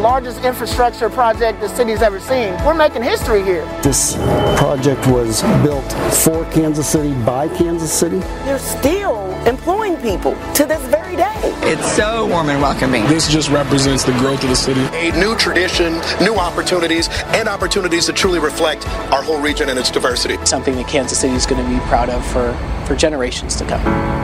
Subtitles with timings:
[0.00, 2.52] largest infrastructure project the city's ever seen.
[2.64, 3.64] We're making history here.
[3.82, 4.16] This
[4.56, 8.18] project was built for Kansas City by Kansas City.
[8.44, 11.32] They're still employing people to this very day.
[11.62, 13.06] It's so warm and welcoming.
[13.06, 14.80] This just represents the growth of the city.
[14.94, 19.90] A new tradition, new opportunities, and opportunities that truly reflect our whole region and its
[19.90, 20.36] diversity.
[20.46, 22.52] Something that Kansas City is going to be proud of for,
[22.86, 24.19] for generations to come.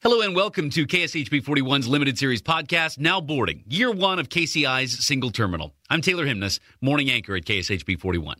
[0.00, 5.04] Hello and welcome to KSHB 41's limited series podcast, Now Boarding, year one of KCI's
[5.04, 5.74] single terminal.
[5.90, 8.36] I'm Taylor Hemness, morning anchor at KSHB 41.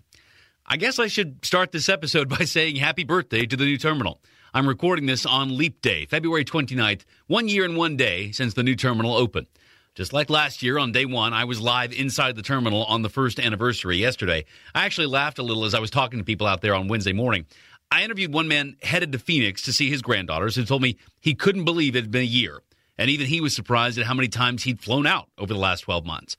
[0.64, 4.20] I guess I should start this episode by saying happy birthday to the new terminal.
[4.54, 8.62] I'm recording this on Leap Day, February 29th, one year and one day since the
[8.62, 9.48] new terminal opened.
[9.96, 13.08] Just like last year on day one, I was live inside the terminal on the
[13.08, 14.44] first anniversary yesterday.
[14.76, 17.12] I actually laughed a little as I was talking to people out there on Wednesday
[17.12, 17.46] morning.
[17.90, 21.34] I interviewed one man headed to Phoenix to see his granddaughters who told me he
[21.34, 22.62] couldn't believe it had been a year.
[22.98, 25.80] And even he was surprised at how many times he'd flown out over the last
[25.82, 26.36] 12 months.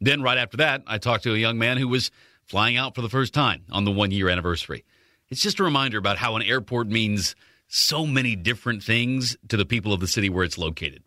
[0.00, 2.10] Then, right after that, I talked to a young man who was
[2.44, 4.84] flying out for the first time on the one year anniversary.
[5.28, 7.34] It's just a reminder about how an airport means
[7.68, 11.02] so many different things to the people of the city where it's located.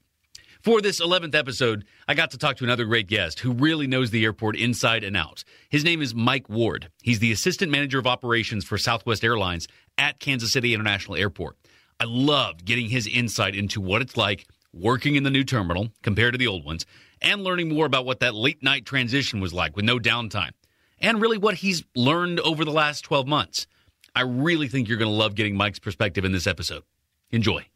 [0.66, 4.10] For this 11th episode, I got to talk to another great guest who really knows
[4.10, 5.44] the airport inside and out.
[5.70, 6.90] His name is Mike Ward.
[7.04, 9.68] He's the Assistant Manager of Operations for Southwest Airlines
[10.00, 11.56] at Kansas City International Airport.
[12.00, 16.34] I loved getting his insight into what it's like working in the new terminal compared
[16.34, 16.88] to the old ones
[17.22, 20.54] and learning more about what that late night transition was like with no downtime
[21.00, 23.68] and really what he's learned over the last 12 months.
[24.16, 26.82] I really think you're going to love getting Mike's perspective in this episode.
[27.30, 27.68] Enjoy.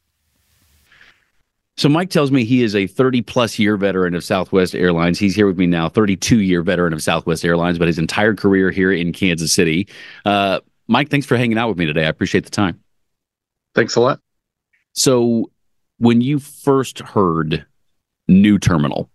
[1.79, 5.17] So Mike tells me he is a 30 plus year veteran of Southwest Airlines.
[5.17, 8.69] He's here with me now, 32 year veteran of Southwest Airlines, but his entire career
[8.69, 9.87] here in Kansas City.
[10.25, 12.03] Uh, Mike, thanks for hanging out with me today.
[12.03, 12.81] I appreciate the time.
[13.75, 14.19] Thanks a lot.
[14.91, 15.51] So,
[15.99, 17.65] when you first heard
[18.27, 19.09] new terminal,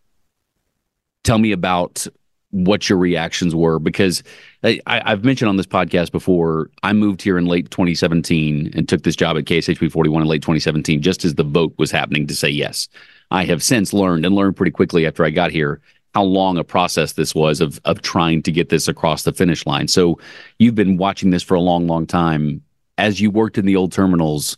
[1.22, 2.06] tell me about
[2.54, 4.22] what your reactions were because
[4.62, 6.70] I, have mentioned on this podcast before.
[6.84, 10.42] I moved here in late 2017 and took this job at KSHB 41 in late
[10.42, 12.88] 2017, just as the vote was happening to say yes.
[13.32, 15.80] I have since learned and learned pretty quickly after I got here
[16.14, 19.66] how long a process this was of of trying to get this across the finish
[19.66, 19.88] line.
[19.88, 20.20] So
[20.60, 22.62] you've been watching this for a long, long time.
[22.98, 24.56] As you worked in the old terminals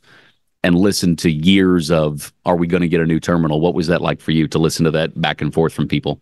[0.62, 3.86] and listened to years of "Are we going to get a new terminal?" What was
[3.86, 6.20] that like for you to listen to that back and forth from people?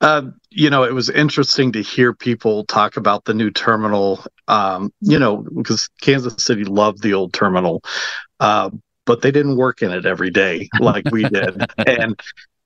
[0.00, 4.24] Uh, you know, it was interesting to hear people talk about the new terminal.
[4.48, 7.82] Um, you know, because Kansas City loved the old terminal,
[8.40, 8.70] uh,
[9.04, 12.18] but they didn't work in it every day like we did, and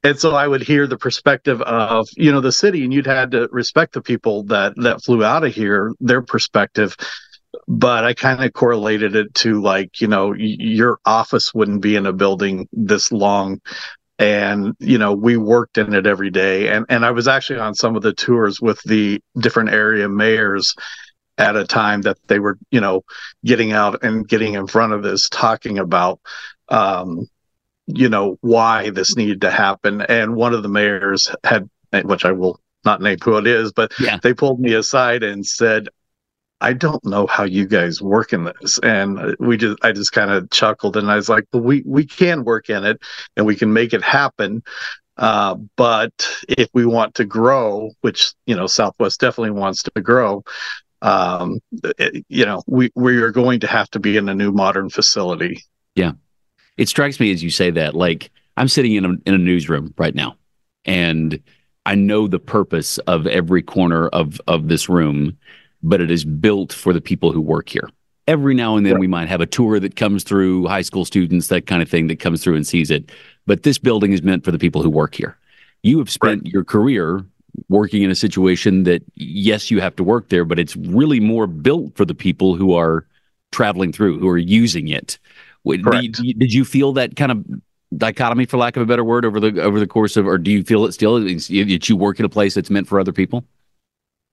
[0.05, 3.33] and so I would hear the perspective of you know the city, and you'd had
[3.33, 6.97] to respect the people that that flew out of here, their perspective.
[7.66, 11.97] But I kind of correlated it to like you know y- your office wouldn't be
[11.97, 13.61] in a building this long
[14.19, 17.75] and you know we worked in it every day and and I was actually on
[17.75, 20.75] some of the tours with the different area mayors
[21.36, 23.03] at a time that they were you know
[23.44, 26.20] getting out and getting in front of this talking about
[26.69, 27.26] um
[27.86, 31.69] you know why this needed to happen and one of the mayors had
[32.04, 34.19] which I will not name who it is but yeah.
[34.22, 35.88] they pulled me aside and said
[36.64, 38.78] I don't know how you guys work in this.
[38.78, 42.42] And we just, I just kind of chuckled and I was like, we, we can
[42.42, 43.02] work in it
[43.36, 44.62] and we can make it happen.
[45.19, 50.42] Uh, but if we want to grow, which, you know, Southwest definitely wants to grow,
[51.03, 51.60] um,
[51.98, 54.88] it, you know, we, we are going to have to be in a new modern
[54.88, 55.62] facility.
[55.94, 56.12] Yeah.
[56.78, 59.92] It strikes me as you say that, like I'm sitting in a, in a newsroom
[59.98, 60.38] right now
[60.86, 61.42] and
[61.84, 65.36] I know the purpose of every corner of, of this room
[65.84, 67.89] but it is built for the people who work here.
[68.27, 69.00] Every now and then, right.
[69.00, 72.06] we might have a tour that comes through, high school students, that kind of thing
[72.09, 73.12] that comes through and sees it.
[73.47, 75.37] But this building is meant for the people who work here.
[75.83, 76.53] You have spent right.
[76.53, 77.22] your career
[77.69, 81.47] working in a situation that, yes, you have to work there, but it's really more
[81.47, 83.06] built for the people who are
[83.53, 85.19] traveling through, who are using it.
[86.16, 87.45] Did, did you feel that kind of
[87.97, 90.51] dichotomy, for lack of a better word, over the over the course of, or do
[90.51, 93.45] you feel it still that you work in a place that's meant for other people?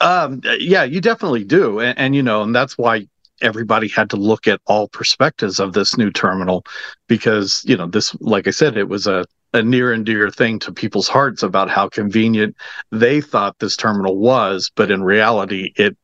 [0.01, 3.07] Um, yeah, you definitely do, and, and you know, and that's why
[3.41, 6.63] everybody had to look at all perspectives of this new terminal
[7.07, 10.59] because you know this like i said it was a, a near and dear thing
[10.59, 12.55] to people's hearts about how convenient
[12.91, 14.71] they thought this terminal was.
[14.75, 15.97] But in reality it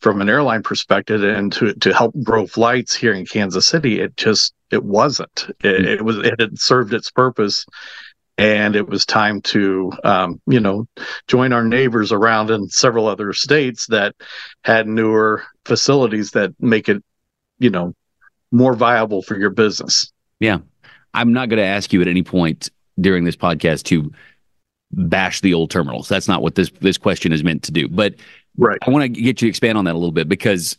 [0.00, 4.16] from an airline perspective and to, to help grow flights here in kansas city it
[4.16, 5.46] just it wasn't.
[5.62, 5.84] It, hmm.
[5.86, 7.66] it was it had served its purpose
[8.38, 10.86] and it was time to um, you know
[11.28, 14.14] join our neighbors around in several other states that
[14.64, 17.02] had newer facilities that make it
[17.58, 17.94] you know
[18.52, 20.58] more viable for your business yeah
[21.14, 24.10] i'm not going to ask you at any point during this podcast to
[24.92, 26.08] bash the old terminals.
[26.08, 27.88] That's not what this this question is meant to do.
[27.88, 28.14] But
[28.56, 28.78] right.
[28.86, 30.78] I want to get you to expand on that a little bit because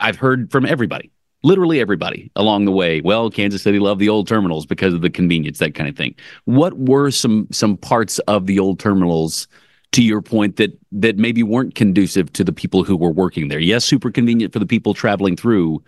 [0.00, 1.10] I've heard from everybody,
[1.46, 3.00] literally everybody along the way.
[3.00, 6.14] Well, Kansas City loved the old terminals because of the convenience, that kind of thing.
[6.44, 9.48] What were some some parts of the old terminals?
[9.92, 13.60] To your point, that that maybe weren't conducive to the people who were working there.
[13.60, 15.82] Yes, super convenient for the people traveling through,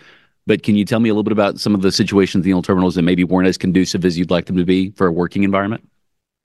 [0.46, 2.54] but can you tell me a little bit about some of the situations in the
[2.54, 5.12] old terminals that maybe weren't as conducive as you'd like them to be for a
[5.12, 5.86] working environment?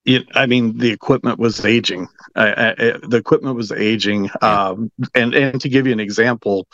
[0.03, 2.09] It, I mean, the equipment was aging.
[2.35, 2.73] I, I,
[3.07, 4.69] the equipment was aging, yeah.
[4.69, 6.67] um, and and to give you an example,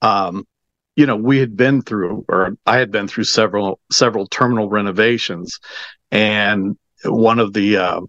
[0.00, 0.44] um,
[0.96, 5.58] you know, we had been through, or I had been through several several terminal renovations,
[6.10, 8.00] and one of the uh,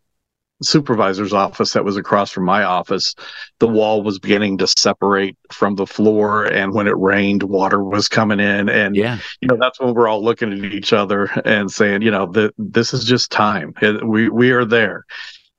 [0.64, 3.16] supervisor's office that was across from my office,
[3.60, 6.46] the wall was beginning to separate from the floor.
[6.46, 8.70] And when it rained, water was coming in.
[8.70, 9.20] And, yeah.
[9.42, 12.54] you know, that's when we're all looking at each other and saying, you know, that
[12.58, 13.74] this is just time.
[14.04, 15.06] We, we are there.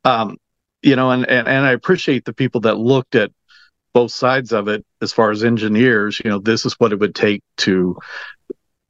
[0.05, 0.37] Um,
[0.83, 3.31] you know, and, and, and I appreciate the people that looked at
[3.95, 7.15] both sides of it as far as engineers, you know, this is what it would
[7.15, 7.97] take to,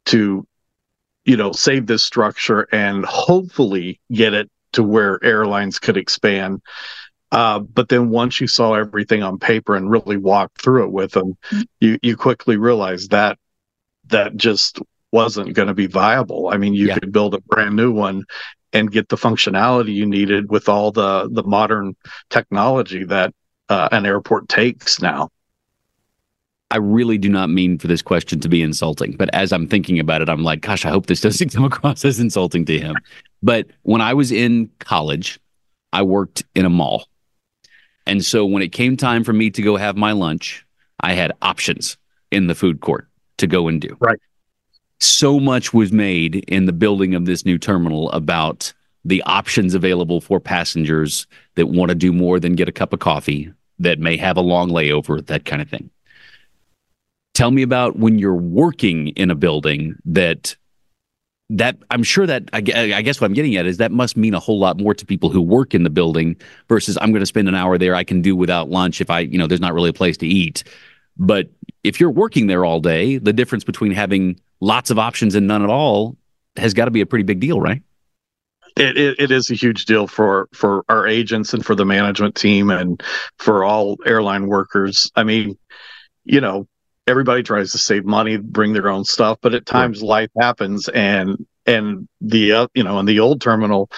[0.07, 0.47] to,
[1.25, 6.61] you know, save this structure and hopefully get it to where airlines could expand.
[7.31, 11.13] Uh, but then once you saw everything on paper and really walked through it with
[11.13, 11.63] them, mm-hmm.
[11.81, 13.39] you you quickly realized that
[14.07, 14.81] that just
[15.11, 16.49] wasn't going to be viable.
[16.49, 16.99] I mean, you yeah.
[16.99, 18.25] could build a brand new one
[18.73, 21.97] and get the functionality you needed with all the the modern
[22.31, 23.35] technology that
[23.69, 25.31] uh, an airport takes now.
[26.71, 30.01] I really do not mean for this question to be insulting, but as I'm thinking
[30.01, 32.97] about it, I'm like, gosh, I hope this doesn't come across as insulting to him.
[33.43, 35.39] But when I was in college,
[35.93, 37.07] I worked in a mall.
[38.07, 40.67] And so when it came time for me to go have my lunch,
[41.01, 41.97] I had options
[42.31, 43.09] in the food court
[43.39, 43.97] to go and do.
[44.01, 44.19] Right.
[45.01, 48.73] So much was made in the building of this new terminal about
[49.05, 51.27] the options available for passengers
[51.57, 54.41] that want to do more than get a cup of coffee, that may have a
[54.41, 55.91] long layover, that kind of thing.
[57.35, 60.57] Tell me about when you're working in a building that
[61.51, 64.33] that I'm sure that I, I, guess what I'm getting at is that must mean
[64.33, 66.37] a whole lot more to people who work in the building
[66.69, 69.21] versus I'm going to spend an hour there I can do without lunch if I
[69.21, 70.65] you know there's not really a place to eat.
[71.17, 71.49] But
[71.85, 75.63] if you're working there all day, the difference between having lots of options and none
[75.63, 76.17] at all
[76.57, 77.83] has got to be a pretty big deal, right?
[78.77, 82.35] It, it, it is a huge deal for for our agents and for the management
[82.35, 83.01] team and
[83.39, 85.11] for all airline workers.
[85.15, 85.57] I mean,
[86.25, 86.67] you know,
[87.07, 90.09] everybody tries to save money, bring their own stuff, but at times yeah.
[90.09, 93.91] life happens, and and the uh, you know in the old terminal,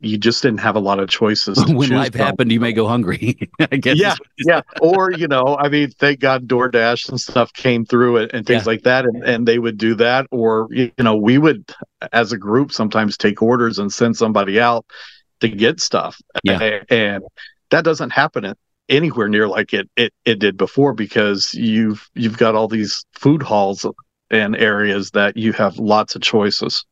[0.00, 1.64] you just didn't have a lot of choices.
[1.68, 2.20] when life from.
[2.20, 3.38] happened, you may go hungry.
[3.60, 3.96] I guess.
[3.96, 4.60] Yeah, yeah.
[4.80, 8.64] Or you know, I mean, thank God DoorDash and stuff came through and, and things
[8.64, 8.72] yeah.
[8.72, 10.26] like that, and and they would do that.
[10.30, 11.70] Or you know, we would
[12.12, 14.86] as a group sometimes take orders and send somebody out
[15.40, 16.20] to get stuff.
[16.42, 16.80] Yeah.
[16.88, 17.24] And
[17.70, 18.54] that doesn't happen
[18.88, 23.42] anywhere near like it it it did before because you've you've got all these food
[23.42, 23.84] halls
[24.30, 26.84] and areas that you have lots of choices.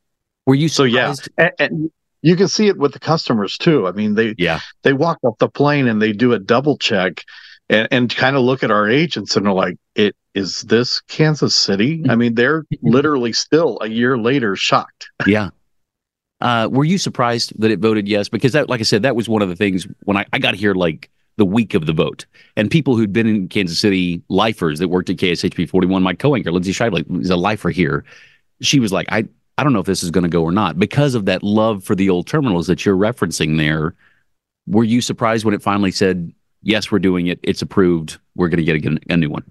[0.46, 1.24] Were you surprised?
[1.24, 1.90] so yeah, and, and,
[2.24, 3.86] you can see it with the customers too.
[3.86, 7.22] I mean, they yeah they walk off the plane and they do a double check
[7.68, 11.54] and and kind of look at our agents and they're like, "It is this Kansas
[11.54, 15.10] City?" I mean, they're literally still a year later shocked.
[15.26, 15.50] Yeah.
[16.40, 18.28] Uh, were you surprised that it voted yes?
[18.28, 20.54] Because that, like I said, that was one of the things when I, I got
[20.54, 22.26] here like the week of the vote.
[22.56, 26.52] And people who'd been in Kansas City, lifers that worked at KSHB 41, my co-anchor,
[26.52, 28.04] Lindsay Shively, is a lifer here.
[28.60, 29.24] She was like, I,
[29.56, 31.84] I don't know if this is going to go or not because of that love
[31.84, 33.94] for the old terminals that you're referencing there.
[34.66, 36.32] Were you surprised when it finally said,
[36.62, 37.38] yes, we're doing it.
[37.42, 38.18] It's approved.
[38.34, 39.44] We're going to get a, a new one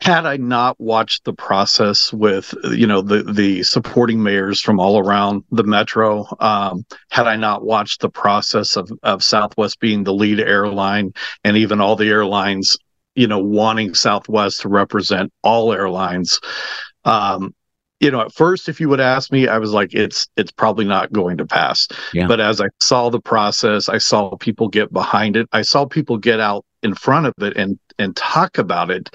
[0.00, 4.98] had I not watched the process with you know the the supporting mayors from all
[4.98, 10.14] around the metro, um, had I not watched the process of of Southwest being the
[10.14, 11.12] lead airline
[11.44, 12.76] and even all the airlines,
[13.14, 16.40] you know, wanting Southwest to represent all airlines,
[17.04, 17.54] um,
[18.00, 20.84] you know, at first, if you would ask me, I was like, it's it's probably
[20.84, 21.88] not going to pass.
[22.12, 22.26] Yeah.
[22.26, 25.48] But as I saw the process, I saw people get behind it.
[25.52, 29.08] I saw people get out in front of it and and talk about it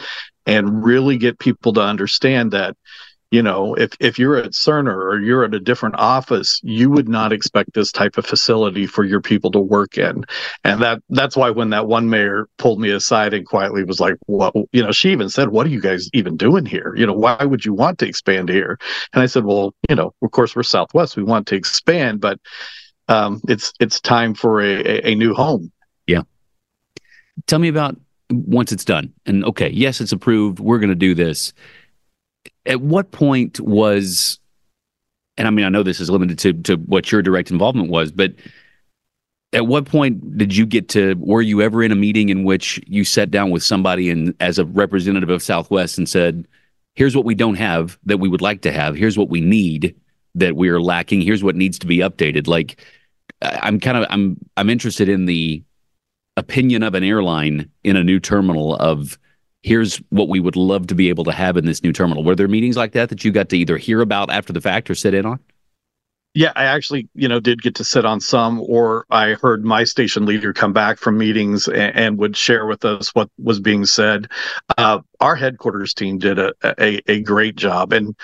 [0.46, 2.76] and really get people to understand that
[3.32, 7.08] you know if if you're at Cerner or you're at a different office you would
[7.08, 10.26] not expect this type of facility for your people to work in.
[10.64, 14.16] And that that's why when that one mayor pulled me aside and quietly was like
[14.28, 16.94] well you know she even said what are you guys even doing here?
[16.96, 18.78] You know why would you want to expand here?
[19.14, 21.16] And i said well you know of course we're southwest.
[21.16, 22.40] We want to expand but
[23.08, 25.72] um, it's it's time for a, a new home.
[26.06, 26.22] Yeah.
[27.48, 27.98] Tell me about
[28.30, 29.14] once it's done.
[29.26, 30.60] And okay yes it's approved.
[30.60, 31.54] We're going to do this
[32.66, 34.40] at what point was
[35.38, 38.12] and I mean, I know this is limited to to what your direct involvement was,
[38.12, 38.34] but
[39.54, 41.16] at what point did you get to?
[41.20, 44.60] Were you ever in a meeting in which you sat down with somebody and, as
[44.60, 46.48] a representative of Southwest, and said,
[46.96, 48.96] "Here's what we don't have that we would like to have.
[48.96, 49.96] Here's what we need
[50.36, 51.22] that we are lacking.
[51.22, 52.84] Here's what needs to be updated." Like,
[53.42, 55.64] I'm kind of I'm I'm interested in the
[56.38, 59.18] opinion of an airline in a new terminal of
[59.64, 62.24] here's what we would love to be able to have in this new terminal.
[62.24, 64.90] Were there meetings like that that you got to either hear about after the fact
[64.90, 65.40] or sit in on?
[66.34, 69.84] Yeah, I actually, you know, did get to sit on some, or I heard my
[69.84, 73.86] station leader come back from meetings and, and would share with us what was being
[73.86, 74.30] said.
[74.78, 78.16] Uh, our headquarters team did a, a, a great job, and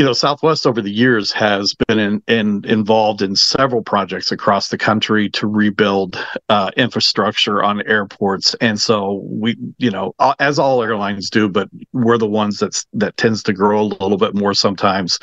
[0.00, 4.68] you know, Southwest over the years has been in, in, involved in several projects across
[4.68, 10.82] the country to rebuild uh, infrastructure on airports, and so we, you know, as all
[10.82, 14.54] airlines do, but we're the ones that's that tends to grow a little bit more
[14.54, 15.18] sometimes,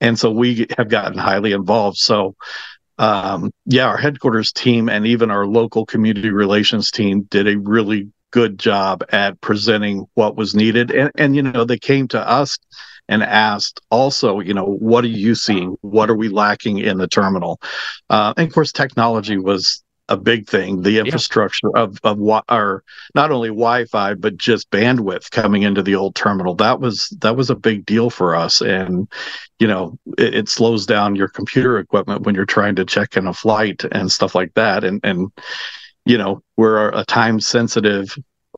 [0.00, 1.98] and so we have gotten highly involved.
[1.98, 2.34] So.
[2.96, 8.12] Um, yeah, our headquarters team and even our local community relations team did a really
[8.30, 12.56] good job at presenting what was needed, and, and you know, they came to us
[13.08, 15.76] and asked also, you know, what are you seeing?
[15.82, 17.60] What are we lacking in the terminal?
[18.10, 20.82] Uh, and of course, technology was a big thing.
[20.82, 21.82] The infrastructure yeah.
[21.82, 22.82] of of what are
[23.14, 26.54] not only Wi-Fi but just bandwidth coming into the old terminal.
[26.54, 29.08] That was that was a big deal for us, and
[29.58, 33.26] you know, it, it slows down your computer equipment when you're trying to check in
[33.26, 34.84] a flight and stuff like that.
[34.84, 35.30] And and
[36.04, 38.14] you know, we're a time sensitive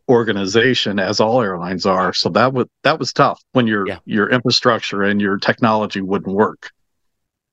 [0.09, 2.13] organization as all airlines are.
[2.13, 3.99] So that was that was tough when your yeah.
[4.05, 6.71] your infrastructure and your technology wouldn't work.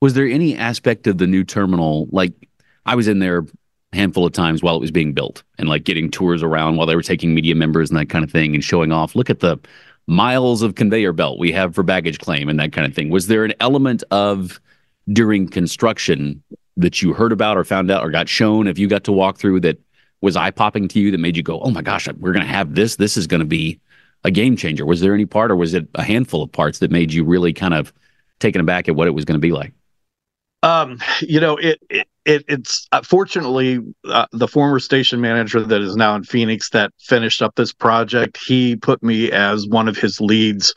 [0.01, 2.33] Was there any aspect of the new terminal like
[2.85, 3.39] i was in there
[3.93, 6.85] a handful of times while it was being built and like getting tours around while
[6.85, 9.39] they were taking media members and that kind of thing and showing off look at
[9.39, 9.57] the
[10.07, 13.09] miles of conveyor belt we have for baggage claim and that kind of thing.
[13.09, 14.59] Was there an element of
[15.11, 16.43] during construction
[16.77, 19.37] that you heard about or found out or got shown if you got to walk
[19.37, 19.79] through that
[20.23, 22.51] was eye popping to you that made you go, "Oh my gosh, we're going to
[22.51, 22.95] have this.
[22.95, 23.79] This is going to be
[24.23, 26.89] a game changer." Was there any part, or was it a handful of parts that
[26.89, 27.93] made you really kind of
[28.39, 29.73] taken aback at what it was going to be like?
[30.63, 35.81] Um, you know, it, it, it it's uh, fortunately uh, the former station manager that
[35.81, 38.37] is now in Phoenix that finished up this project.
[38.37, 40.73] He put me as one of his leads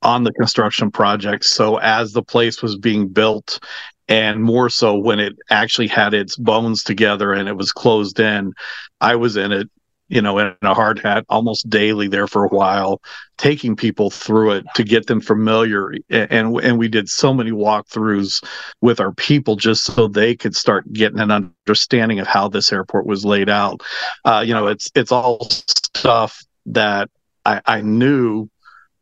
[0.00, 1.44] on the construction project.
[1.44, 3.62] So as the place was being built
[4.10, 8.52] and more so when it actually had its bones together and it was closed in
[9.00, 9.70] i was in it
[10.08, 13.00] you know in a hard hat almost daily there for a while
[13.40, 15.94] taking people through it to get them familiar.
[16.10, 18.44] And and we did so many walkthroughs
[18.82, 23.06] with our people just so they could start getting an understanding of how this airport
[23.06, 23.80] was laid out.
[24.26, 27.08] Uh, you know it's it's all stuff that
[27.46, 28.50] I, I knew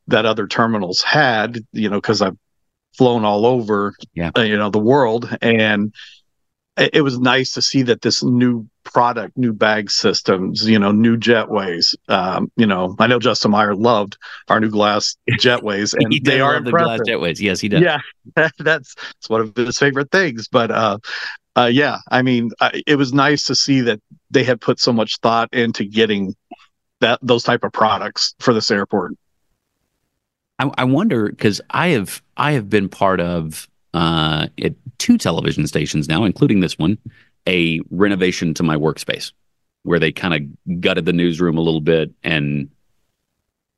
[0.07, 2.37] that other terminals had you know because i've
[2.99, 4.31] flown all over yeah.
[4.37, 5.35] Uh, you know the world.
[5.40, 5.95] And
[6.76, 11.17] it, was nice to see that this new product new bag systems you know new
[11.17, 14.17] jetways um, you know i know justin meyer loved
[14.49, 17.38] our new glass jetways and they are the glass jetways.
[17.40, 17.83] Yes he does.
[17.83, 17.99] Yeah
[18.59, 20.49] that's it's one of his favorite things.
[20.49, 20.99] But uh,
[21.57, 24.00] uh, yeah i mean I, it was nice to see that
[24.31, 26.35] they had put so much thought into getting
[27.00, 29.12] that those type of products for this airport
[30.59, 35.67] I, I wonder because I have I have been part of uh, at two television
[35.67, 36.99] stations now, including this one,
[37.49, 39.33] a renovation to my workspace
[39.85, 42.69] where they kind of gutted the newsroom a little bit and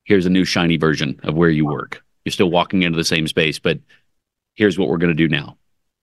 [0.04, 2.02] here's a new shiny version of where you work.
[2.25, 3.78] You're still walking into the same space, but
[4.54, 5.56] here's what we're going to do now.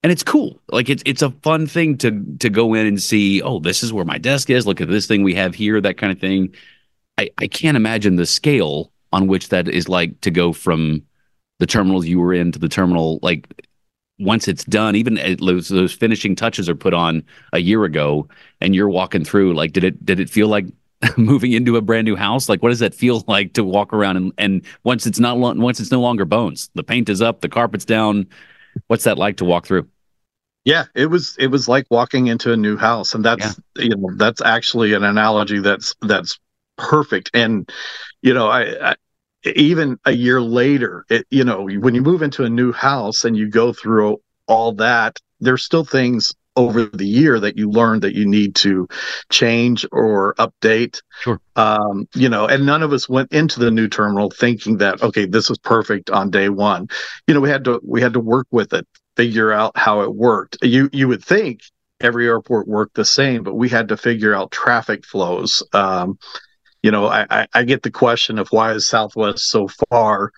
[0.03, 0.61] And it's cool.
[0.71, 3.91] Like it's it's a fun thing to to go in and see, oh, this is
[3.91, 4.65] where my desk is.
[4.65, 6.55] Look at this thing we have here, that kind of thing.
[7.17, 11.01] I, I can't imagine the scale on which that is like to go from
[11.59, 13.67] the terminals you were in to the terminal like
[14.19, 17.23] once it's done even those, those finishing touches are put on
[17.53, 18.27] a year ago
[18.61, 20.65] and you're walking through like did it did it feel like
[21.17, 24.17] moving into a brand new house like what does that feel like to walk around
[24.17, 27.49] and, and once it's not once it's no longer bones the paint is up the
[27.49, 28.25] carpet's down
[28.87, 29.87] what's that like to walk through
[30.65, 33.83] yeah it was it was like walking into a new house and that's yeah.
[33.83, 36.39] you know that's actually an analogy that's that's
[36.77, 37.69] perfect and
[38.21, 38.95] you know I, I
[39.55, 43.35] even a year later it, you know when you move into a new house and
[43.35, 44.17] you go through
[44.47, 48.87] all that there's still things over the year that you learn that you need to
[49.29, 50.99] change or update.
[51.21, 51.39] Sure.
[51.55, 55.25] Um, you know, and none of us went into the new terminal thinking that okay,
[55.25, 56.87] this was perfect on day one.
[57.27, 60.13] You know, we had to we had to work with it, figure out how it
[60.13, 60.57] worked.
[60.63, 61.61] You you would think
[62.01, 65.63] every airport worked the same, but we had to figure out traffic flows.
[65.73, 66.17] Um,
[66.87, 70.31] you know, I, I, I get the question of why is Southwest so far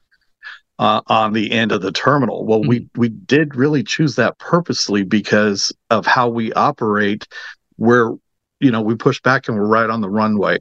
[0.79, 2.43] uh, on the end of the terminal.
[2.43, 2.69] Well, mm-hmm.
[2.69, 7.27] we we did really choose that purposely because of how we operate.
[7.75, 8.15] Where
[8.59, 10.57] you know we push back and we're right on the runway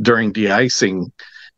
[0.00, 1.10] during de-icing.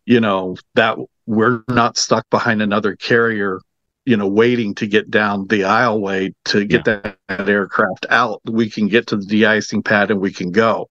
[0.06, 3.60] You know that we're not stuck behind another carrier
[4.06, 7.00] you know waiting to get down the aisleway to get yeah.
[7.02, 10.88] that, that, aircraft out we can get to the de-icing pad and we can go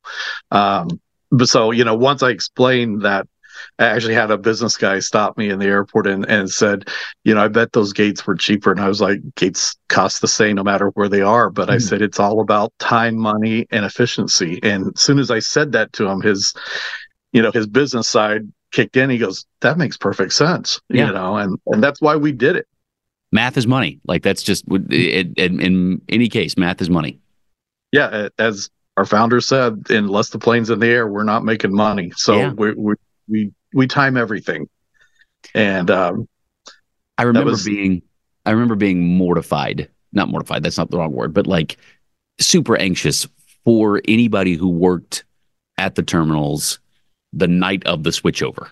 [0.52, 1.00] um,
[1.44, 3.28] so you know once i explained that
[3.80, 6.90] I actually had a business guy stop me in the airport and, and said,
[7.24, 8.70] you know, I bet those gates were cheaper.
[8.70, 11.50] And I was like, gates cost the same no matter where they are.
[11.50, 11.76] But mm-hmm.
[11.76, 14.60] I said, it's all about time, money, and efficiency.
[14.62, 16.54] And as soon as I said that to him, his,
[17.32, 19.10] you know, his business side kicked in.
[19.10, 21.08] He goes, that makes perfect sense, yeah.
[21.08, 22.68] you know, and, and that's why we did it
[23.36, 24.00] math is money.
[24.06, 27.20] Like that's just it, in any case, math is money.
[27.92, 32.12] Yeah, as our founder said, unless the plane's in the air, we're not making money.
[32.16, 32.54] So yeah.
[32.54, 32.94] we, we
[33.28, 34.70] we we time everything.
[35.54, 36.28] And um,
[37.18, 38.02] I remember was, being
[38.46, 39.90] I remember being mortified.
[40.14, 40.64] Not mortified.
[40.64, 41.78] That's not the wrong word, but like
[42.40, 43.28] super anxious
[43.66, 45.26] for anybody who worked
[45.78, 46.80] at the terminals
[47.34, 48.70] the night of the switchover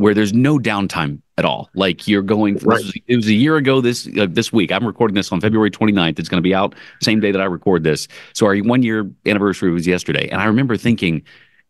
[0.00, 1.68] where there's no downtime at all.
[1.74, 2.54] Like you're going.
[2.54, 2.82] Right.
[2.82, 4.72] Was, it was a year ago this uh, this week.
[4.72, 6.18] I'm recording this on February 29th.
[6.18, 8.08] It's going to be out same day that I record this.
[8.32, 11.22] So our one year anniversary was yesterday, and I remember thinking,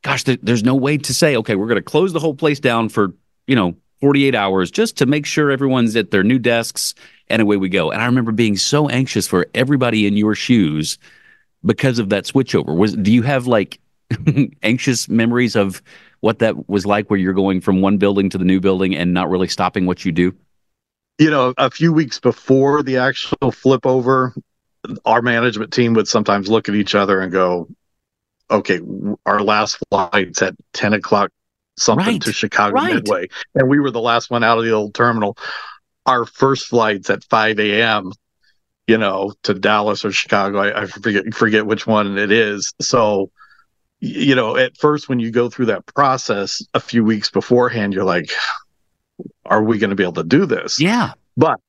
[0.03, 2.61] "Gosh, there, there's no way to say okay, we're going to close the whole place
[2.61, 3.13] down for
[3.49, 6.95] you know 48 hours just to make sure everyone's at their new desks,
[7.27, 10.99] and away we go." And I remember being so anxious for everybody in your shoes
[11.65, 12.77] because of that switchover.
[12.77, 13.81] Was do you have like
[14.63, 15.83] anxious memories of
[16.21, 19.13] what that was like where you're going from one building to the new building and
[19.13, 20.35] not really stopping what you do?
[21.19, 24.35] You know, a few weeks before the actual flip over,
[25.05, 27.69] our management team would sometimes look at each other and go,
[28.51, 28.81] okay,
[29.27, 31.31] our last flight's at 10 o'clock
[31.77, 32.23] something right.
[32.23, 32.95] to Chicago right.
[32.95, 33.29] Midway.
[33.55, 35.37] And we were the last one out of the old terminal.
[36.07, 38.13] Our first flight's at 5 a.m.,
[38.87, 40.59] you know, to Dallas or Chicago.
[40.59, 42.73] I, I forget forget which one it is.
[42.81, 43.31] So
[44.01, 48.05] you know, at first when you go through that process a few weeks beforehand, you're
[48.05, 48.31] like,
[49.45, 50.81] are we going to be able to do this?
[50.81, 51.13] Yeah.
[51.37, 51.61] But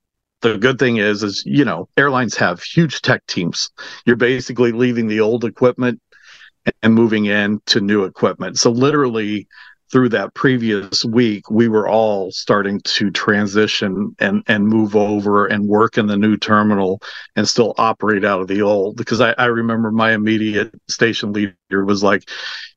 [0.41, 3.69] the good thing is, is, you know, airlines have huge tech teams.
[4.05, 6.01] You're basically leaving the old equipment
[6.81, 8.57] and moving into new equipment.
[8.57, 9.47] So literally
[9.91, 15.67] through that previous week, we were all starting to transition and and move over and
[15.67, 17.01] work in the new terminal
[17.35, 18.95] and still operate out of the old.
[18.95, 22.29] Because I, I remember my immediate station leader was like,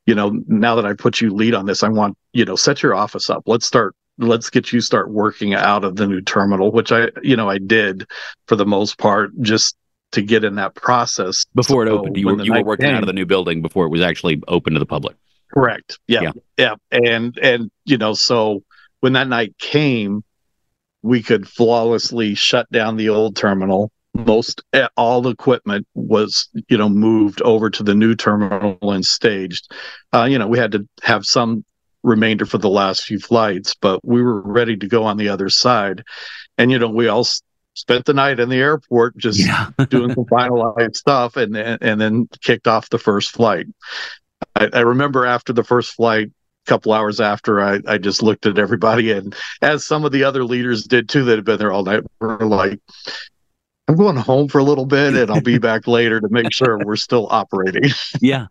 [0.07, 2.83] you know, now that I put you lead on this, I want you know set
[2.83, 3.45] your office up.
[3.47, 3.95] Let's start.
[4.19, 7.59] Let's get you start working out of the new terminal, which I you know I
[7.59, 8.07] did
[8.49, 9.77] for the most part, just
[10.13, 12.17] to get in that process before so it opened.
[12.17, 14.43] You were you were working came, out of the new building before it was actually
[14.49, 15.17] open to the public.
[15.55, 15.99] Correct.
[16.09, 16.33] Yeah, yeah.
[16.59, 16.75] Yeah.
[16.91, 18.63] And and you know, so
[19.01, 20.25] when that night came,
[21.03, 23.93] we could flawlessly shut down the old terminal.
[24.15, 29.05] Most eh, all the equipment was, you know, moved over to the new terminal and
[29.05, 29.71] staged.
[30.13, 31.65] Uh, you know, we had to have some
[32.03, 35.49] remainder for the last few flights, but we were ready to go on the other
[35.49, 36.03] side.
[36.59, 37.27] And you know, we all
[37.75, 39.71] spent the night in the airport just yeah.
[39.89, 43.67] doing some finalized stuff and and then kicked off the first flight.
[44.57, 48.47] I, I remember after the first flight, a couple hours after, I, I just looked
[48.47, 51.73] at everybody, and as some of the other leaders did too, that had been there
[51.73, 52.81] all night, were like,
[53.89, 56.79] I'm going home for a little bit and I'll be back later to make sure
[56.79, 57.91] we're still operating.
[58.21, 58.47] yeah.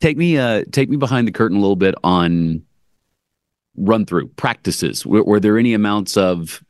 [0.00, 2.62] Take me uh take me behind the curtain a little bit on
[3.76, 5.04] run through practices.
[5.04, 6.62] Were, were, there any amounts of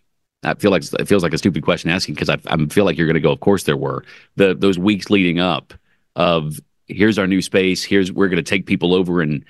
[0.43, 2.97] I feel like it feels like a stupid question asking because I, I feel like
[2.97, 3.31] you're going to go.
[3.31, 4.05] Of course, there were
[4.37, 5.75] the those weeks leading up
[6.17, 6.59] of
[6.91, 7.83] here's our new space.
[7.83, 9.45] Here's we're going to take people over and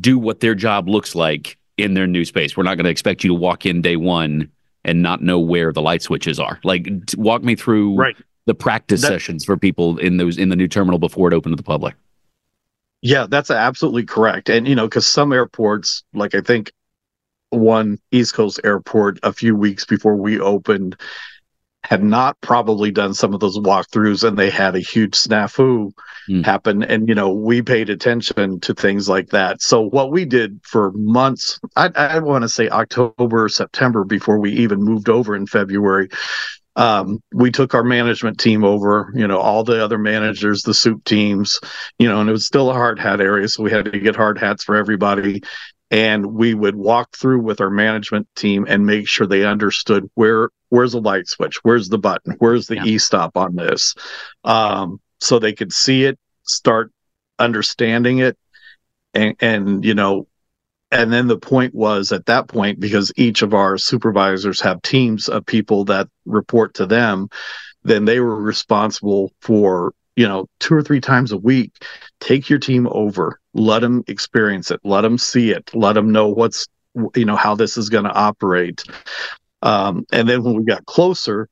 [0.00, 2.56] do what their job looks like in their new space.
[2.56, 4.50] We're not going to expect you to walk in day one
[4.84, 6.60] and not know where the light switches are.
[6.64, 8.16] Like, walk me through right.
[8.46, 11.52] the practice that, sessions for people in those in the new terminal before it opened
[11.52, 11.94] to the public.
[13.02, 14.48] Yeah, that's absolutely correct.
[14.48, 16.72] And you know, because some airports, like I think
[17.50, 20.96] one East Coast airport, a few weeks before we opened,
[21.88, 25.92] had not probably done some of those walkthroughs and they had a huge snafu
[26.28, 26.44] mm.
[26.44, 30.60] happen and you know we paid attention to things like that so what we did
[30.64, 35.46] for months i, I want to say october september before we even moved over in
[35.46, 36.08] february
[36.74, 41.04] um, we took our management team over, you know, all the other managers, the soup
[41.04, 41.58] teams,
[41.98, 43.48] you know, and it was still a hard hat area.
[43.48, 45.42] So we had to get hard hats for everybody
[45.90, 50.50] and we would walk through with our management team and make sure they understood where
[50.68, 51.58] where's the light switch?
[51.62, 52.34] Where's the button?
[52.38, 52.84] Where's the yeah.
[52.84, 53.94] e-stop on this?
[54.44, 56.92] Um, so they could see it start
[57.38, 58.36] understanding it
[59.14, 60.26] and and you know
[60.90, 65.28] and then the point was at that point because each of our supervisors have teams
[65.28, 67.28] of people that report to them
[67.82, 71.72] then they were responsible for you know two or three times a week
[72.20, 74.80] take your team over let them experience it.
[74.84, 75.70] Let them see it.
[75.74, 76.66] Let them know what's
[77.14, 78.82] you know how this is going to operate.
[79.62, 81.48] Um, and then when we got closer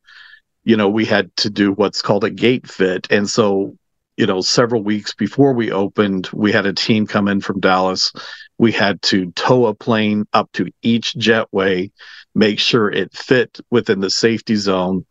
[0.64, 3.06] you know we had to do what's called a gate fit.
[3.10, 3.76] And so
[4.16, 8.12] you know several weeks before we opened we had a team come in from dallas.
[8.58, 11.90] We had to tow a plane up to each jetway
[12.34, 15.06] make sure it fit within the safety zone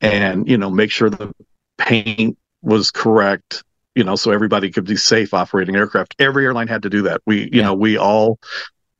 [0.00, 1.32] and you know make sure the
[1.78, 3.62] paint was correct
[3.94, 7.20] you know so everybody could be safe operating aircraft every airline had to do that
[7.26, 7.62] we you yeah.
[7.62, 8.38] know we all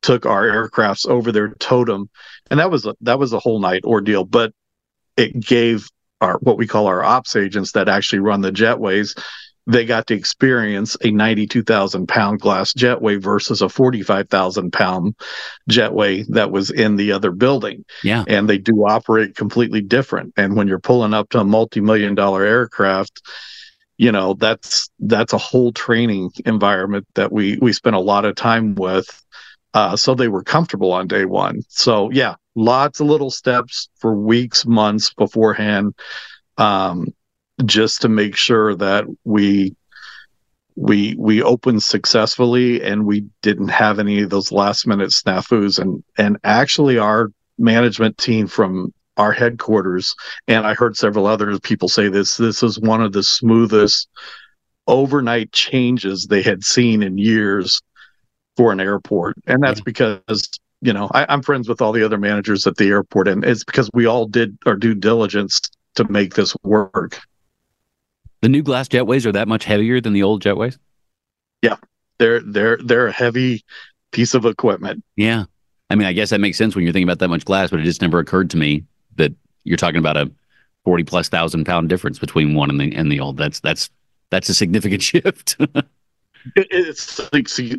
[0.03, 2.09] took our aircrafts over their totem
[2.51, 4.53] and that was a that was a whole night ordeal but
[5.17, 5.89] it gave
[6.21, 9.19] our what we call our ops agents that actually run the jetways
[9.67, 15.15] they got to experience a 92,000 pound glass jetway versus a 45,000 pound
[15.71, 17.85] jetway that was in the other building.
[18.03, 18.25] Yeah.
[18.27, 20.35] And they do operate completely different.
[20.37, 23.23] And when you're pulling up to a multi million dollar aircraft,
[24.05, 28.35] you know, that's, that's a whole training environment that we, we spent a lot of
[28.35, 29.09] time with.
[29.73, 31.62] Uh, so they were comfortable on day one.
[31.69, 35.95] So yeah, lots of little steps for weeks, months beforehand.
[36.59, 37.14] Um,
[37.64, 39.75] just to make sure that we
[40.77, 46.05] we we opened successfully and we didn't have any of those last minute snafus and
[46.19, 50.14] and actually our management team from our headquarters
[50.48, 54.09] and i heard several other people say this this is one of the smoothest
[54.87, 57.81] overnight changes they had seen in years
[58.57, 60.22] for an airport and that's because
[60.81, 63.64] you know I, i'm friends with all the other managers at the airport and it's
[63.64, 65.61] because we all did our due diligence
[65.94, 67.20] to make this work
[68.44, 70.77] the new glass jetways are that much heavier than the old jetways?
[71.62, 71.77] Yeah.
[72.18, 73.64] They're they're they're a heavy
[74.12, 75.03] piece of equipment.
[75.16, 75.44] Yeah.
[75.88, 77.81] I mean, I guess that makes sense when you're thinking about that much glass, but
[77.81, 78.85] it just never occurred to me
[79.16, 79.33] that
[79.64, 80.31] you're talking about a
[80.85, 83.37] 40 plus thousand pound difference between one and the and the old.
[83.37, 83.90] That's that's
[84.31, 85.57] that's a significant shift.
[86.57, 87.20] it's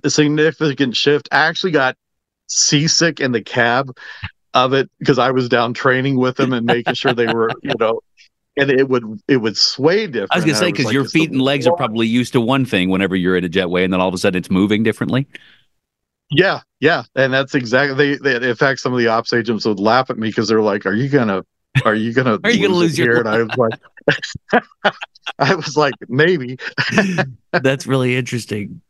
[0.03, 1.29] a significant shift.
[1.31, 1.95] I actually got
[2.47, 3.95] seasick in the cab
[4.53, 7.73] of it because I was down training with them and making sure they were, you
[7.79, 8.01] know,
[8.57, 10.31] and it would it would sway different.
[10.31, 12.65] I was gonna say because like, your feet and legs are probably used to one
[12.65, 15.27] thing whenever you're in a jetway, and then all of a sudden it's moving differently.
[16.31, 18.17] Yeah, yeah, and that's exactly.
[18.17, 20.61] They, they in fact, some of the ops agents would laugh at me because they're
[20.61, 21.45] like, "Are you gonna,
[21.83, 23.79] are you gonna, are you gonna lose your?" And I was like,
[25.39, 26.57] I was like, maybe.
[27.51, 28.81] that's really interesting.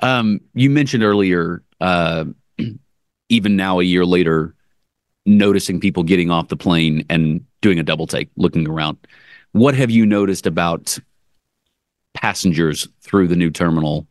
[0.00, 2.24] Um, you mentioned earlier, uh,
[3.28, 4.54] even now a year later,
[5.26, 8.98] noticing people getting off the plane and doing a double take, looking around.
[9.52, 10.98] What have you noticed about
[12.14, 14.06] passengers through the new terminal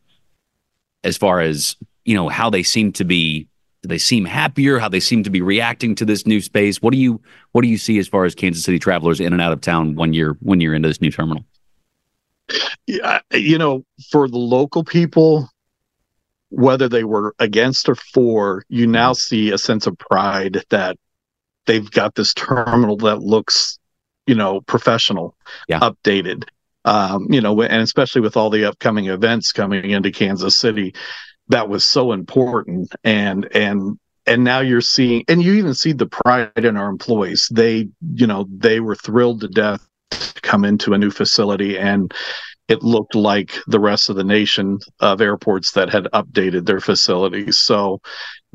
[1.04, 3.48] as far as, you know, how they seem to be
[3.82, 6.80] do they seem happier, how they seem to be reacting to this new space?
[6.80, 9.42] What do you what do you see as far as Kansas City travelers in and
[9.42, 11.44] out of town when you're when you're into this new terminal?
[12.86, 15.48] Yeah, you know, for the local people,
[16.50, 20.96] whether they were against or for, you now see a sense of pride that
[21.66, 23.78] they've got this terminal that looks,
[24.26, 25.36] you know, professional,
[25.68, 25.80] yeah.
[25.80, 26.44] updated.
[26.84, 30.94] Um, you know, and especially with all the upcoming events coming into Kansas City,
[31.48, 32.94] that was so important.
[33.04, 37.48] And and and now you're seeing, and you even see the pride in our employees.
[37.52, 42.12] They, you know, they were thrilled to death to come into a new facility and
[42.68, 47.58] it looked like the rest of the nation of airports that had updated their facilities.
[47.58, 48.00] So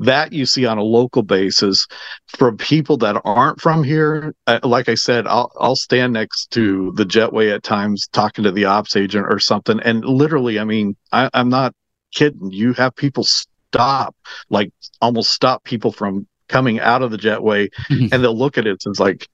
[0.00, 1.86] that you see on a local basis
[2.26, 4.34] from people that aren't from here.
[4.46, 8.52] Uh, like I said, I'll I'll stand next to the jetway at times talking to
[8.52, 11.74] the ops agent or something, and literally, I mean, I, I'm not
[12.12, 12.50] kidding.
[12.52, 14.16] You have people stop,
[14.50, 18.84] like almost stop people from coming out of the jetway, and they'll look at it
[18.84, 19.28] and it's like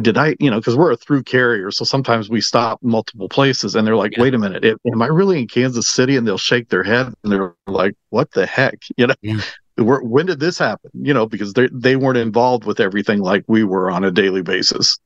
[0.00, 3.74] did I, you know, because we're a through carrier, so sometimes we stop multiple places,
[3.74, 4.22] and they're like, yeah.
[4.22, 7.32] "Wait a minute, am I really in Kansas City?" And they'll shake their head, and
[7.32, 9.40] they're like, "What the heck?" You know, yeah.
[9.78, 10.90] when did this happen?
[10.94, 14.42] You know, because they they weren't involved with everything like we were on a daily
[14.42, 14.98] basis.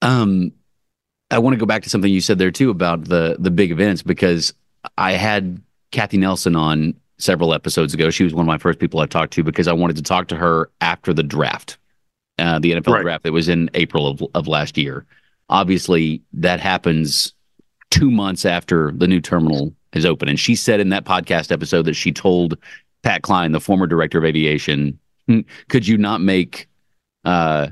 [0.00, 0.52] Um,
[1.30, 3.72] I want to go back to something you said there too about the the big
[3.72, 4.54] events because
[4.98, 8.10] I had Kathy Nelson on several episodes ago.
[8.10, 10.28] She was one of my first people I talked to because I wanted to talk
[10.28, 11.78] to her after the draft
[12.38, 13.02] uh, the NFL right.
[13.02, 15.06] draft that was in April of, of last year.
[15.48, 17.34] Obviously, that happens
[17.90, 20.28] two months after the new terminal is open.
[20.28, 22.56] And she said in that podcast episode that she told
[23.02, 26.68] Pat Klein, the former director of aviation, hmm, could you not make
[27.24, 27.68] uh,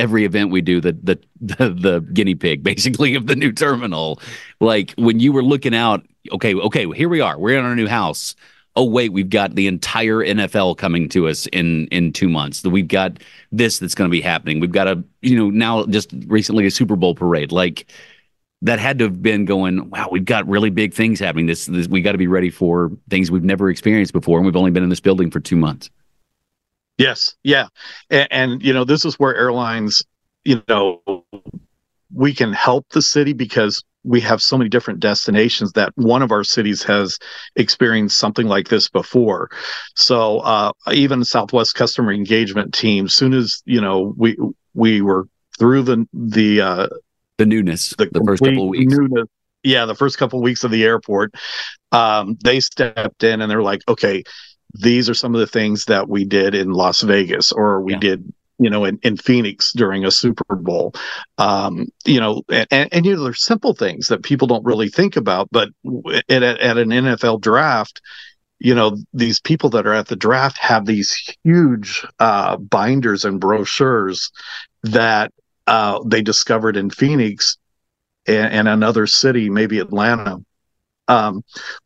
[0.00, 4.20] every event we do the, the the the guinea pig basically of the new terminal?
[4.60, 7.88] Like when you were looking out, okay, okay, here we are, we're in our new
[7.88, 8.34] house
[8.76, 12.64] oh wait, we've got the entire NFL coming to us in in two months.
[12.64, 13.18] We've got
[13.52, 14.60] this that's going to be happening.
[14.60, 17.86] We've got a you know now just recently a Super Bowl parade like
[18.62, 19.90] that had to have been going.
[19.90, 21.46] Wow, we've got really big things happening.
[21.46, 24.56] This, this we got to be ready for things we've never experienced before, and we've
[24.56, 25.90] only been in this building for two months.
[27.00, 27.68] Yes, yeah,
[28.10, 30.04] and, and you know this is where airlines,
[30.44, 31.00] you know,
[32.14, 36.30] we can help the city because we have so many different destinations that one of
[36.30, 37.18] our cities has
[37.56, 39.50] experienced something like this before.
[39.94, 44.36] So uh, even Southwest customer engagement team, soon as you know we
[44.74, 45.26] we were
[45.58, 46.88] through the the uh,
[47.38, 49.26] the newness, the, the first couple of weeks, newness,
[49.62, 51.34] yeah, the first couple of weeks of the airport,
[51.92, 54.22] um, they stepped in and they're like, okay,
[54.74, 57.98] these are some of the things that we did in Las Vegas or we yeah.
[57.98, 60.92] did you know, in, in Phoenix during a Super Bowl.
[61.38, 65.16] Um, you know, and, and, you know, there's simple things that people don't really think
[65.16, 65.70] about, but
[66.28, 68.02] at, at an NFL draft,
[68.58, 73.40] you know, these people that are at the draft have these huge uh, binders and
[73.40, 74.30] brochures
[74.82, 75.32] that
[75.66, 77.56] uh, they discovered in Phoenix
[78.26, 80.36] and, and another city, maybe Atlanta,
[81.08, 81.42] um,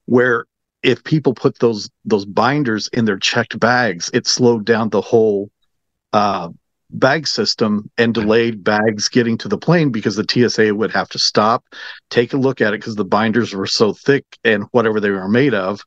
[0.07, 0.47] where
[0.85, 5.51] if people put those those binders in their checked bags, it slowed down the whole
[6.13, 6.51] uh,
[6.91, 11.19] bag system and delayed bags getting to the plane because the TSA would have to
[11.19, 11.65] stop,
[12.11, 15.29] take a look at it because the binders were so thick and whatever they were
[15.29, 15.83] made of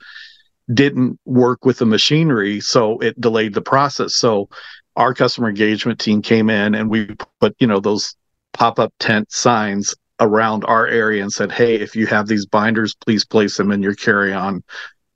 [0.73, 2.59] didn't work with the machinery.
[2.59, 4.15] So it delayed the process.
[4.15, 4.49] So
[4.97, 8.15] our customer engagement team came in and we put, you know, those
[8.51, 12.95] pop up tent signs around our area and said, Hey, if you have these binders,
[12.95, 14.63] please place them in your carry on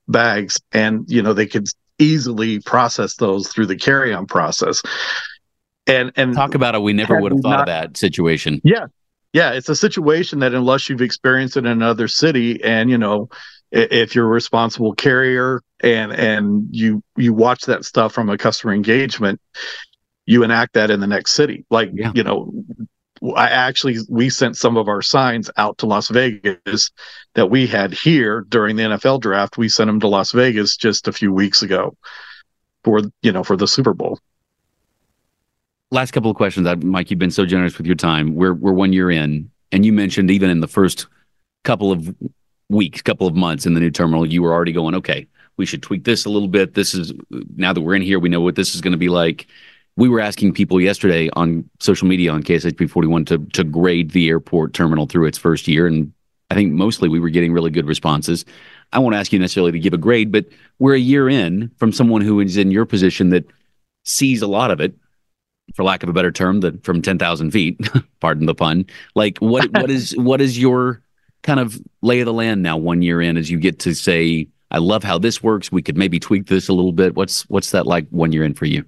[0.07, 0.59] bags.
[0.71, 1.67] And, you know, they could
[1.99, 4.81] easily process those through the carry on process
[5.87, 8.85] and and talk about it we never would have thought not, of that situation yeah
[9.33, 13.29] yeah it's a situation that unless you've experienced it in another city and you know
[13.71, 18.73] if you're a responsible carrier and and you you watch that stuff from a customer
[18.73, 19.39] engagement
[20.25, 22.11] you enact that in the next city like yeah.
[22.13, 22.51] you know
[23.35, 26.91] I actually we sent some of our signs out to Las Vegas
[27.35, 29.57] that we had here during the NFL draft.
[29.57, 31.95] We sent them to Las Vegas just a few weeks ago
[32.83, 34.19] for you know for the Super Bowl
[35.91, 36.67] last couple of questions.
[36.83, 38.35] Mike, you've been so generous with your time.
[38.35, 41.07] We're we're one year in, and you mentioned even in the first
[41.63, 42.15] couple of
[42.69, 45.83] weeks, couple of months in the new terminal, you were already going, okay, we should
[45.83, 46.73] tweak this a little bit.
[46.73, 47.13] This is
[47.55, 49.47] now that we're in here, we know what this is going to be like.
[49.97, 54.29] We were asking people yesterday on social media on KSHB 41 to to grade the
[54.29, 56.11] airport terminal through its first year, and
[56.49, 58.45] I think mostly we were getting really good responses.
[58.93, 60.45] I won't ask you necessarily to give a grade, but
[60.79, 63.45] we're a year in from someone who is in your position that
[64.03, 64.93] sees a lot of it
[65.75, 67.79] for lack of a better term, that from ten thousand feet.
[68.19, 68.85] pardon the pun.
[69.15, 71.01] Like what what is what is your
[71.43, 72.77] kind of lay of the land now?
[72.77, 75.71] One year in, as you get to say, I love how this works.
[75.71, 77.15] We could maybe tweak this a little bit.
[77.15, 78.85] What's what's that like one year in for you?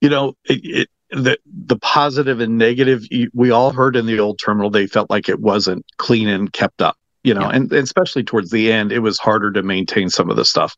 [0.00, 3.04] You know, it, it, the the positive and negative.
[3.34, 6.82] We all heard in the old terminal they felt like it wasn't clean and kept
[6.82, 6.96] up.
[7.22, 7.50] You know, yeah.
[7.50, 10.74] and, and especially towards the end, it was harder to maintain some of the stuff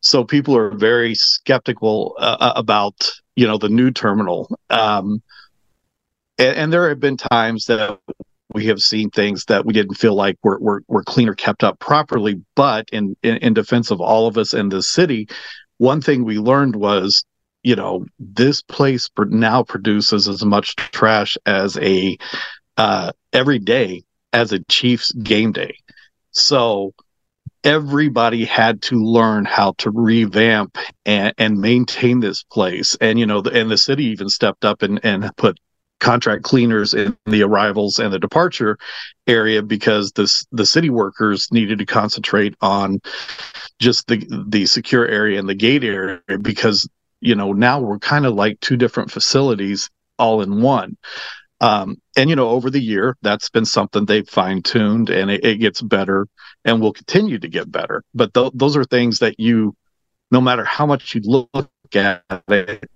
[0.00, 5.22] so people are very skeptical uh, uh, about you know the new terminal um,
[6.38, 7.98] and, and, there have been times that
[8.52, 11.62] we have seen things that we didn't feel like were were, were clean or kept
[11.62, 15.28] up properly but in, in in defense of all of us in the city
[15.76, 17.24] one thing we learned was
[17.62, 22.16] you know this place now produces as much trash as a
[22.76, 25.74] uh, every day as a chiefs game day
[26.30, 26.94] so
[27.64, 32.96] everybody had to learn how to revamp and, and maintain this place.
[33.00, 35.58] And, you know, the, and the city even stepped up and, and put
[36.00, 38.78] contract cleaners in the arrivals and the departure
[39.26, 42.98] area because this the city workers needed to concentrate on
[43.78, 46.88] just the the secure area and the gate area because
[47.20, 50.96] you know now we're kind of like two different facilities all in one
[51.60, 55.44] um, and you know, over the year, that's been something they've fine tuned, and it,
[55.44, 56.26] it, gets better,
[56.64, 58.02] and will continue to get better.
[58.14, 59.76] But th- those are things that you,
[60.30, 62.88] no matter how much you look at it,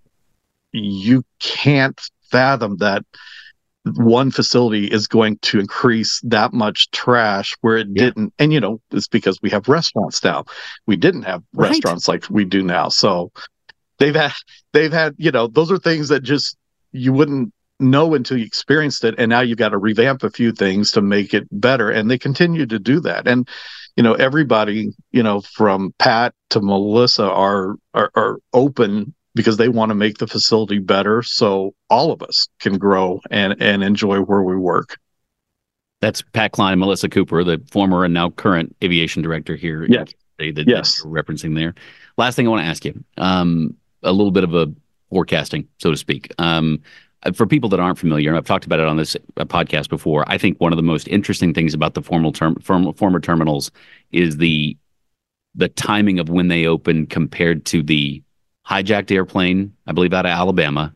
[0.72, 3.04] you can't fathom that
[3.96, 8.04] one facility is going to increase that much trash where it yeah.
[8.04, 8.32] didn't.
[8.38, 10.46] And you know, it's because we have restaurants now.
[10.86, 11.68] We didn't have right.
[11.68, 13.30] restaurants like we do now, so
[13.98, 14.32] they've had
[14.72, 16.56] they've had you know those are things that just
[16.92, 20.52] you wouldn't know until you experienced it and now you've got to revamp a few
[20.52, 23.48] things to make it better and they continue to do that and
[23.96, 29.68] you know everybody you know from pat to melissa are are, are open because they
[29.68, 34.20] want to make the facility better so all of us can grow and and enjoy
[34.20, 34.98] where we work
[36.00, 40.14] that's pat klein and melissa cooper the former and now current aviation director here yes.
[40.38, 41.00] that, yes.
[41.02, 41.74] you're referencing there.
[42.16, 44.72] Last thing I want to ask you, um, a little bit of a
[45.10, 46.32] forecasting, so to speak.
[46.38, 46.80] Um,
[47.34, 50.24] for people that aren't familiar, and I've talked about it on this uh, podcast before,
[50.26, 53.70] I think one of the most interesting things about the formal term, form, former terminals
[54.12, 54.76] is the
[55.56, 58.20] the timing of when they opened compared to the
[58.68, 60.92] hijacked airplane, I believe out of Alabama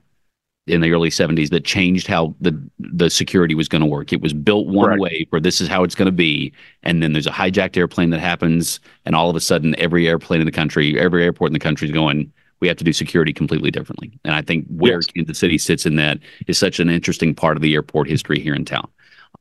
[0.66, 4.12] in the early 70s that changed how the the security was going to work.
[4.12, 7.12] It was built one way for this is how it's going to be and then
[7.12, 10.53] there's a hijacked airplane that happens and all of a sudden every airplane in the
[10.53, 14.18] country, every airport in the country is going we have to do security completely differently.
[14.25, 15.07] And I think where Yes.
[15.07, 18.55] Kansas City sits in that is such an interesting part of the airport history here
[18.55, 18.88] in town.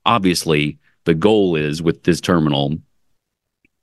[0.06, 2.78] Obviously, the goal is with this terminal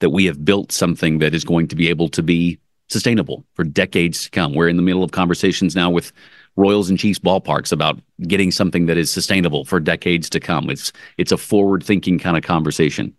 [0.01, 3.65] that we have built something that is going to be able to be sustainable for
[3.65, 4.53] decades to come.
[4.53, 6.13] We're in the middle of conversations now with
[6.57, 10.71] Royals and Chiefs ballparks about getting something that is sustainable for decades to come.
[10.71, 13.15] It's it's a forward thinking kind of conversation.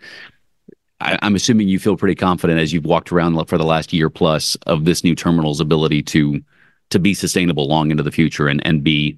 [1.01, 4.09] I, I'm assuming you feel pretty confident as you've walked around for the last year
[4.09, 6.41] plus of this new terminal's ability to
[6.91, 9.17] to be sustainable long into the future and and be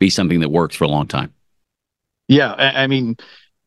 [0.00, 1.32] be something that works for a long time.
[2.28, 3.16] Yeah, I, I mean,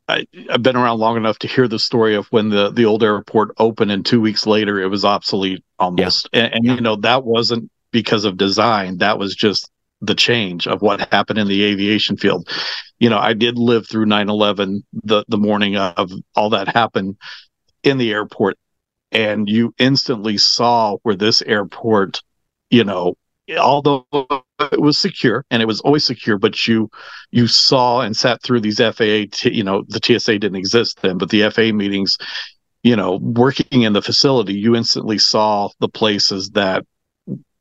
[0.08, 3.02] I, I've been around long enough to hear the story of when the the old
[3.02, 6.28] airport opened, and two weeks later it was obsolete almost.
[6.32, 6.74] And, and Yeah.
[6.74, 11.38] you know that wasn't because of design; that was just the change of what happened
[11.38, 12.48] in the aviation field.
[12.98, 17.16] You know, I did live through 9/11, the the morning of all that happened
[17.82, 18.56] in the airport,
[19.12, 22.20] and you instantly saw where this airport,
[22.70, 23.14] you know,
[23.56, 24.06] although
[24.60, 26.90] it was secure and it was always secure, but you
[27.30, 31.18] you saw and sat through these FAA, t- you know, the TSA didn't exist then,
[31.18, 32.16] but the FAA meetings,
[32.82, 36.84] you know, working in the facility, you instantly saw the places that,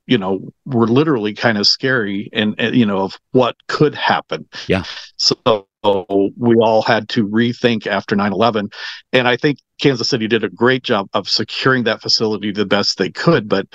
[0.07, 4.47] you know, were literally kind of scary and, and you know, of what could happen.
[4.67, 4.83] Yeah.
[5.17, 8.69] So we all had to rethink after 9 11.
[9.13, 12.97] And I think Kansas City did a great job of securing that facility the best
[12.97, 13.47] they could.
[13.47, 13.67] But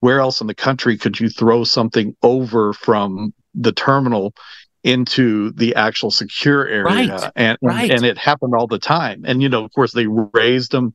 [0.00, 4.34] where else in the country could you throw something over from the terminal
[4.82, 7.90] into the actual secure area Right, and right.
[7.90, 10.94] and it happened all the time and you know of course they raised them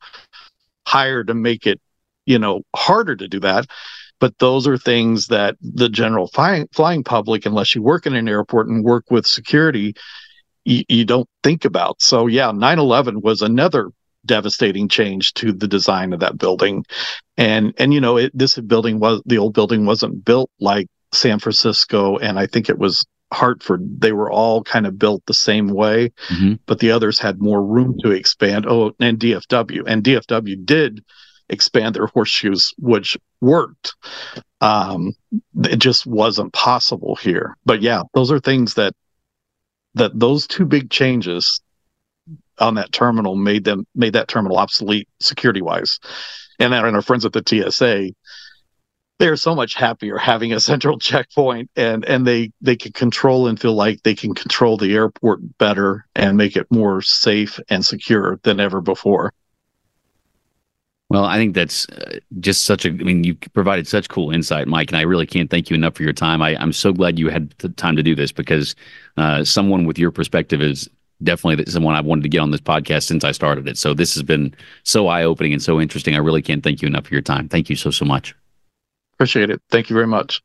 [0.88, 1.80] higher to make it
[2.26, 3.68] you know harder to do that
[4.20, 8.28] but those are things that the general flying, flying public unless you work in an
[8.30, 9.94] airport and work with security
[10.64, 12.02] you, you don't think about.
[12.02, 13.90] So yeah 9-11 was another
[14.26, 16.84] devastating change to the design of that building.
[17.38, 21.38] And and you know it, this building was the old building wasn't built like san
[21.40, 23.82] francisco and i think it was hartford.
[24.02, 26.60] They were all kind of built the same way Mhm.
[26.68, 28.66] but the others had more room to expand.
[28.68, 31.04] Oh and dfw and dfw did
[31.50, 33.96] expand their horseshoes which worked.
[34.62, 35.14] Um
[35.64, 37.56] it just wasn't possible here.
[37.66, 38.94] But yeah those are things that
[39.96, 41.62] that those two big changes
[42.60, 46.00] on that terminal made them made that terminal obsolete security wise
[46.60, 48.12] and our, and our friends at the TSA
[49.18, 53.60] they're so much happier having a central checkpoint and and they they can control and
[53.60, 58.40] feel like they can control the airport better and make it more safe and secure
[58.44, 59.34] than ever before
[61.16, 62.90] Well, I think that's uh, just such a.
[62.90, 65.96] I mean, you provided such cool insight, Mike, and I really can't thank you enough
[65.96, 66.42] for your time.
[66.42, 68.76] I, I'm so glad you had the time to do this because
[69.16, 70.90] uh, someone with your perspective is
[71.24, 73.78] definitely someone I've wanted to get on this podcast since I started it.
[73.78, 76.16] So this has been so eye opening and so interesting.
[76.16, 77.48] I really can't thank you enough for your time.
[77.48, 78.36] Thank you so so much.
[79.14, 80.44] appreciate it thank you very much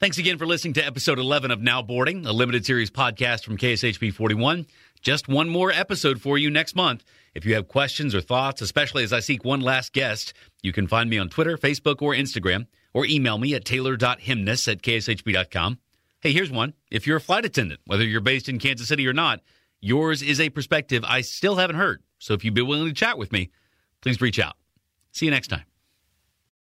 [0.00, 3.56] Thanks again for listening to episode 11 of Now Boarding, a limited series podcast from
[3.56, 4.66] KSHB 41.
[5.00, 7.04] Just one more episode for you next month.
[7.34, 10.86] If you have questions or thoughts, especially as I seek one last guest, you can
[10.86, 15.78] find me on Twitter, Facebook, or Instagram, or email me at taylor.hemness at kshb.com.
[16.20, 16.74] Hey, here's one.
[16.90, 19.40] If you're a flight attendant, whether you're based in Kansas City or not,
[19.80, 22.02] yours is a perspective I still haven't heard.
[22.18, 23.50] So if you'd be willing to chat with me,
[24.00, 24.54] please reach out.
[25.12, 25.73] See you next time.